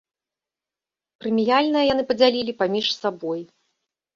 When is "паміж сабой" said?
2.63-3.41